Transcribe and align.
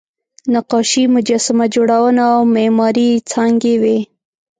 نقاشي، 0.53 1.03
مجسمه 1.13 1.65
جوړونه 1.73 2.23
او 2.35 2.41
معماري 2.55 3.05
یې 3.11 3.23
څانګې 3.31 3.75
وې. 3.81 3.97